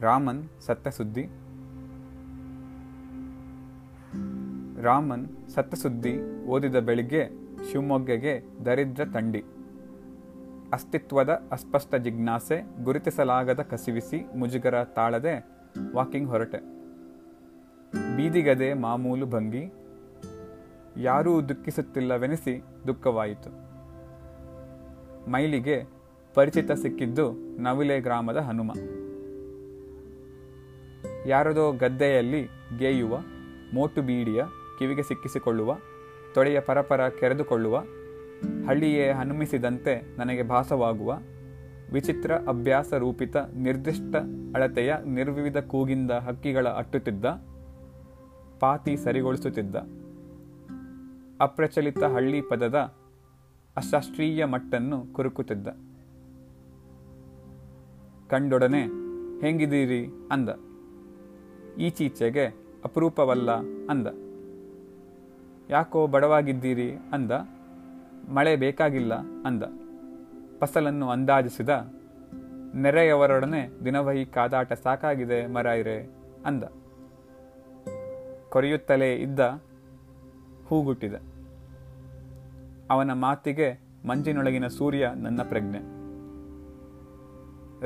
ರಾಮನ್ 0.00 0.48
ಸತ್ತ 0.60 0.88
ಸುದ್ದಿ 0.88 1.24
ರಾಮನ್ 4.82 5.26
ಸತ್ತ 5.54 5.74
ಸುದ್ದಿ 5.74 6.44
ಓದಿದ 6.46 6.76
ಬೆಳಿಗ್ಗೆ 6.76 7.22
ಶಿವಮೊಗ್ಗಗೆ 7.70 8.42
ದರಿದ್ರ 8.64 9.04
ತಂಡಿ. 9.04 9.42
ಅಸ್ತಿತ್ವದ 10.72 11.42
ಅಸ್ಪಷ್ಟ 11.52 11.94
ಜಿಜ್ಞಾಸೆ 11.94 12.84
ಗುರುತಿಸಲಾಗದ 12.84 13.60
ಕಸಿವಿಸಿ 13.60 14.18
ಮುಜುಗರ 14.36 14.84
ತಾಳದೆ 14.84 15.34
ವಾಕಿಂಗ್ 15.94 16.28
ಹೊರಟೆ. 16.28 16.60
ಬೀದಿಗದೆ 18.16 18.74
ಮಾಮೂಲು 18.74 19.26
ಭಂಗಿ, 19.26 19.64
ಯಾರೂ 20.96 21.42
ದುಃಖಿಸುತ್ತಿಲ್ಲವೆನಿಸಿ 21.48 22.62
ದುಃಖವಾಯಿತು. 22.86 23.50
ಮೈಲಿಗೆ 25.30 25.84
ಪರಿಚಿತ 26.34 26.72
ಸಿಕ್ಕಿದ್ದು 26.72 27.32
ನವಿಲೆ 27.62 28.00
ಗ್ರಾಮದ 28.00 28.36
ಹನುಮ. 28.36 28.70
ಯಾರದೋ 31.26 31.72
ಗದ್ದೆಯಲ್ಲಿ 31.72 32.48
ಗೇಯುವ, 32.78 33.18
ಮೋಟು 33.74 34.02
ಬೀಡಿಯ, 34.02 34.44
ಕಿವಿಗೆ 34.78 35.02
ಸಿಕ್ಕಿಸಿಕೊಳ್ಳುವ, 35.02 35.76
ತೊಡೆಯ 36.34 36.60
ಪರಪರ 36.60 37.08
ಕೆರೆದುಕೊಳ್ಳುವ, 37.08 37.78
ಹಳ್ಳಿಯೇ 38.66 39.10
ಹನುಮಿಸಿದಂತೆ 39.10 40.16
ನನಗೆ 40.16 40.42
ಭಾಸವಾಗುವ, 40.42 41.18
ವಿಚಿತ್ರ 41.92 42.34
ಅಭ್ಯಾಸ 42.34 42.94
ರೂಪಿತ 42.94 43.36
ನಿರ್ದಿಷ್ಟ 43.36 44.16
ಅಳತೆಯ 44.54 44.94
ನಿರ್ವಿವಿಧ 45.04 45.56
ಕೂಗಿಂದ 45.56 46.10
ಹಕ್ಕಿಗಳ 46.10 46.68
ಅಟ್ಟುತ್ತಿದ್ದ, 46.68 47.24
ಪಾತಿ 48.60 48.96
ಸರಿಗೊಳಿಸುತ್ತಿದ್ದ, 48.96 49.76
ಅಪ್ರಚಲಿತ 51.40 52.04
ಹಳ್ಳಿ 52.04 52.40
ಪದದ 52.40 52.74
ಅಶಾಸ್ತ್ರೀಯ 53.76 54.44
ಮಟ್ಟನ್ನು 54.44 55.12
ಕುರುಕುತ್ತಿದ್ದ. 55.12 55.68
ಕಂಡೊಡನೆ, 58.30 58.82
ಹೆಂಗಿದ್ದೀರಿ? 59.40 60.06
ಅಂದ. 60.32 60.48
ಈಚೀಚೆಗೆ 61.78 62.46
ಅಪರೂಪವಲ್ಲ 62.84 63.50
ಅಂದ. 63.90 64.06
ಯಾಕೋ 65.70 66.06
ಬಡವಾಗಿದ್ದೀರಿ 66.06 66.92
ಅಂದ. 66.92 67.32
ಮಳೆ 68.28 68.56
ಬೇಕಾಗಿಲ್ಲ 68.56 69.14
ಅಂದ. 69.14 69.62
ಫಸಲನ್ನು 70.60 71.10
ಅಂದಾಜಿಸಿದ. 71.10 71.68
ನೆರೆಯವರೊಡನೆ 72.74 73.84
ದಿನವಹಿ 73.84 74.24
ಕಾದಾಟ 74.24 74.72
ಸಾಕಾಗಿದೆ 74.72 75.46
ಮರ 75.46 75.66
ಇರೆ 75.66 76.10
ಅಂದ. 76.46 76.64
ಕೊರೆಯುತ್ತಲೇ 78.50 79.14
ಇದ್ದ 79.14 79.62
ಹೂಗುಟ್ಟಿದ. 80.66 81.14
ಅವನ 82.90 83.12
ಮಾತಿಗೆ 83.12 83.80
ಮಂಜಿನೊಳಗಿನ 84.08 84.66
ಸೂರ್ಯ 84.66 85.10
ನನ್ನ 85.16 85.42
ಪ್ರಜ್ಞೆ. 85.42 86.00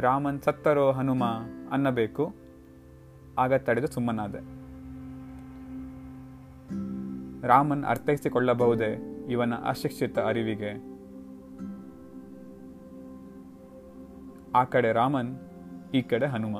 ರಾಮನ್ 0.01 0.41
ಸತ್ತರೋ 0.41 0.93
ಹನುಮ 0.93 1.25
ಅನ್ನಬೇಕು. 1.71 2.44
ಆಗ 3.39 3.55
ತಡೆದು 3.55 3.87
ಸುಮ್ಮನಾದೆ. 3.87 4.39
ರಾಮನ್ 7.47 7.85
ಅರ್ಥೈಸಿಕೊಳ್ಳಬಹುದೇ 7.85 9.21
ಇವನ 9.31 9.55
ಅಶಿಕ್ಷಿತ 9.55 10.19
ಅರಿವಿಗೆ? 10.19 10.95
ಆ 14.55 14.65
ಕಡೆ 14.65 14.93
ರಾಮನ್, 14.93 15.39
ಈ 15.95 16.03
ಕಡೆ 16.03 16.27
ಹನುಮ. 16.27 16.59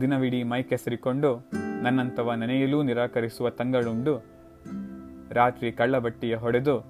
ದಿನವಿಡೀ 0.00 0.42
ಮೈ 0.42 0.62
ಕೆಸರಿಕೊಂಡು 0.62 1.50
ನನ್ನಂತವ 1.82 2.32
ನೆನೆಯಲೂ 2.34 2.82
ನಿರಾಕರಿಸುವ 2.82 3.50
ತಂಗಳುಂಡು 3.50 4.24
ರಾತ್ರಿ 5.30 5.72
ಕಳ್ಳಬಟ್ಟಿಯ 5.72 6.36
ಹೊಡೆದು 6.36 6.84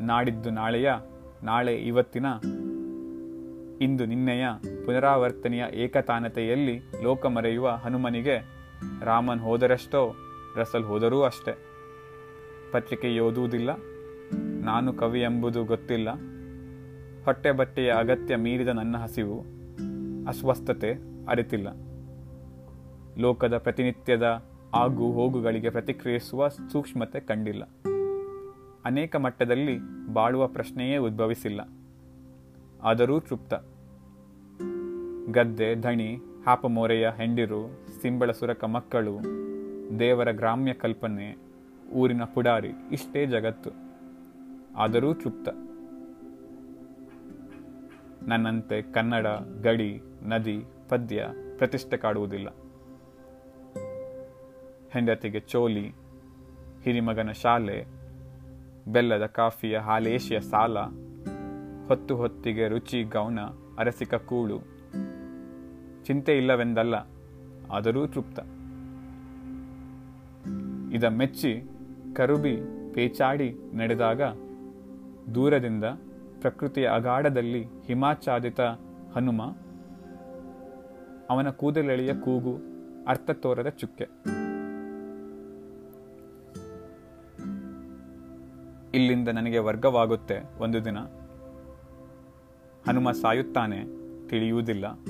ನಾಡಿದ್ದು 0.00 0.50
ನಾಳೆಯ 0.50 0.92
ನಾಳೆ 1.42 1.74
ಇವತ್ತಿನ 1.74 2.26
ಇಂದು 3.80 4.06
ನಿನ್ನೆಯ 4.06 4.46
ಪುನರಾವರ್ತನೆಯ 4.84 5.64
ಏಕತಾನತೆಯಲ್ಲಿ 5.74 6.78
ಲೋಕ 7.02 7.26
ಮರೆಯುವ 7.26 7.70
ಹನುಮನಿಗೆ 7.70 8.48
ರಾಮನ್ 9.02 9.40
ಹೋದರಷ್ಟೋ, 9.40 10.14
ರಸಲ್ 10.56 10.84
ಹೋದರೂ 10.84 11.22
ಅಷ್ಟೆ. 11.22 11.58
ಪತ್ರಿಕೆ 12.72 13.20
ಓದುವುದಿಲ್ಲ, 13.20 13.70
ನಾನು 14.64 14.92
ಕವಿ 14.92 15.20
ಎಂಬುದು 15.20 15.64
ಗೊತ್ತಿಲ್ಲ. 15.64 16.08
ಹೊಟ್ಟೆ 17.24 17.52
ಬಟ್ಟೆಯ 17.52 17.92
ಅಗತ್ಯ 17.92 18.36
ಮೀರಿದ 18.36 18.68
ನನ್ನ 18.68 18.96
ಹಸಿವು, 18.96 19.40
ಅಸ್ವಸ್ಥತೆ 20.28 20.94
ಅರಿತಿಲ್ಲ. 21.28 21.68
ಲೋಕದ 23.18 23.58
ಪ್ರತಿನಿತ್ಯದ 23.58 24.42
ಆಗು 24.74 25.12
ಹೋಗುಗಳಿಗೆ 25.12 25.70
ಪ್ರತಿಕ್ರಿಯಿಸುವ 25.70 26.48
ಸೂಕ್ಷ್ಮತೆ 26.48 27.20
ಕಂಡಿಲ್ಲ. 27.20 27.62
ಅನೇಕ 28.84 29.16
ಮಟ್ಟದಲ್ಲಿ 29.16 29.78
ಬಾಳುವ 30.12 30.46
ಪ್ರಶ್ನೆಯೇ 30.46 30.96
ಉದ್ಭವಿಸಿಲ್ಲ. 30.96 31.60
ಆದರೂ 32.82 33.20
ತೃಪ್ತ. 33.20 33.54
ಗದ್ದೆ 35.30 35.74
ಧಣಿ 35.74 36.18
ಹಾಪಮೋರೆಯ 36.46 37.10
ಹೆಂಡಿರು, 37.16 37.80
ಸಿಂಬಳ 38.02 38.30
ಸುರಕ 38.30 38.64
ಮಕ್ಕಳು, 38.64 39.18
ದೇವರ 39.98 40.30
ಗ್ರಾಮ್ಯ 40.30 40.72
ಕಲ್ಪನೆ, 40.72 41.36
ಊರಿನ 41.92 42.24
ಪುಡಾರಿ, 42.24 42.70
ಇಷ್ಟೇ 42.92 43.26
ಜಗತ್ತು. 43.26 43.70
ಆದರೂ 44.76 45.14
ತೃಪ್ತ. 45.14 45.48
ನನ್ನಂತೆ 48.22 48.82
ಕನ್ನಡ, 48.82 49.26
ಗಡಿ, 49.62 50.02
ನದಿ, 50.22 50.64
ಪದ್ಯ 50.88 51.28
ಪ್ರತಿಷ್ಠೆ 51.58 51.96
ಕಾಡುವುದಿಲ್ಲ. 51.96 52.48
ಹೆಂಡತಿಗೆ 54.90 55.40
ಚೋಲಿ, 55.40 55.94
ಹಿರಿಮಗನ 56.82 57.30
ಶಾಲೆ, 57.30 57.86
ಬೆಲ್ಲದ 58.88 59.26
ಕಾಫಿಯ 59.26 59.78
ಹಾಲೇಶಿಯ 59.78 60.40
ಸಾಲ 60.40 60.76
ಹೊತ್ತು 61.88 62.16
ಹೊತ್ತಿಗೆ 62.16 62.68
ರುಚಿ 62.68 63.02
ಗೌನ 63.02 63.40
ಅರಸಿಕ 63.78 64.14
ಕೂಳು. 64.14 64.58
ಚಿಂತೆ 66.04 66.36
ಇಲ್ಲವೆಂದಲ್ಲ, 66.36 66.94
ಆದರೂ 67.72 68.06
ತೃಪ್ತ. 68.06 68.38
ಇದ 70.94 71.04
ಮೆಚ್ಚಿ, 71.04 71.52
ಕರುಬಿ, 72.16 72.56
ಪೇಚಾಡಿ 72.94 73.48
ನಡೆದಾಗ 73.74 74.22
ದೂರದಿಂದ 75.34 75.84
ಪ್ರಕೃತಿಯ 76.40 76.88
ಅಗಾಢದಲ್ಲಿ 76.88 77.62
ಹಿಮಾಚಾದಿತ 77.64 78.60
ಹನುಮ, 79.14 79.42
ಅವನ 81.30 81.50
ಕೂದಲೆಳೆಯ 81.50 82.14
ಕೂಗು, 82.14 82.54
ಅರ್ಥ 83.08 83.30
ತೋರದ 83.30 83.68
ಚುಕ್ಕೆ. 83.68 84.08
ಇಲ್ಲಿಂದ 88.94 89.28
ನನಗೆ 89.28 89.58
ವರ್ಗವಾಗುತ್ತೆ 89.58 90.36
ಒಂದು 90.58 90.84
ದಿನ. 90.84 90.98
ಹನುಮ 92.86 93.10
ಸಾಯುತ್ತಾನೆ 93.10 93.84
ತಿಳಿಯುವುದಿಲ್ಲ. 94.28 95.02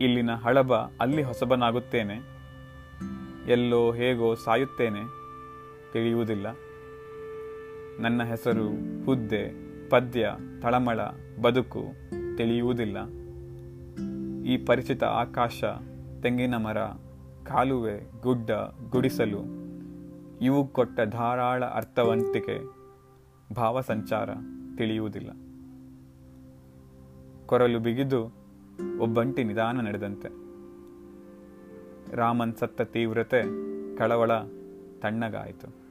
ಇಲ್ಲಿನ 0.00 0.34
ಹಳಬ 0.34 0.74
ಅಲ್ಲಿ 0.74 1.22
ಹೊಸಬನಾಗುತ್ತೇನೆ. 1.22 2.14
ಎಲ್ಲೋ 3.48 3.92
ಹೇಗೋ 3.92 4.34
ಸಾಯುತ್ತೇನೆ 4.34 5.00
ತಿಳಿಯುವುದಿಲ್ಲ. 5.92 6.46
ನನ್ನ 8.00 8.22
ಹೆಸರು 8.22 8.68
ಹುದ್ದೆ, 9.04 9.48
ಪದ್ಯ, 9.88 10.30
ತಳಮಳ, 10.62 11.00
ಬದುಕು 11.42 11.84
ತಿಳಿಯುವುದಿಲ್ಲ. 12.36 13.08
ಈ 14.44 14.64
ಪರಿಚಿತ 14.64 15.04
ಆಕಾಶ, 15.04 15.64
ತೆಂಗಿನ 16.22 16.56
ಮರ, 16.56 16.78
ಕಾಲುವೆ, 17.46 18.22
ಗುಡ್ಡ, 18.22 18.50
ಗುಡಿಸಲು, 18.90 19.40
ಇವು 20.44 20.68
ಕೊಟ್ಟ 20.68 21.00
ಧಾರಾಳ 21.00 21.64
ಅರ್ಥವಂತಿಕೆ, 21.64 22.62
ಭಾವಸಂಚಾರ 23.54 24.30
ತಿಳಿಯುವುದಿಲ್ಲ. 24.76 25.30
ಕೊರಲು 27.46 27.78
ಬಿಗಿದು 27.78 28.32
ಒಬ್ಬಂಟಿ 29.00 29.44
ನಿಧಾನ 29.44 29.80
ನಡೆದಂತೆ. 29.80 30.28
ರಾಮನ್ 32.16 32.54
ಸತ್ತ 32.54 32.82
ತೀವ್ರತೆ 32.82 33.42
ಕಳವಳ 33.96 34.30
ತಣ್ಣಗಾಯಿತು. 35.00 35.81